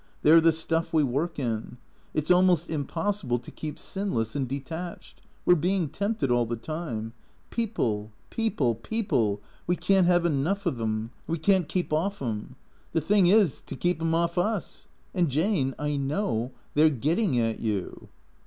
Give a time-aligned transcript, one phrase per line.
[0.23, 1.77] They 're the stuff we work in.
[2.15, 5.21] It 's almost impossible to keep sinless and detached.
[5.45, 7.13] We 're being tempted all the time.
[7.51, 11.93] Peo ple— people— people— we can't have enough of 'em; we can't 12 THECEEATOES keep
[11.93, 12.55] off 'em.
[12.93, 14.87] The thing is— to keep 'em off us.
[15.13, 18.09] And Jane, I know— they 're getting at you."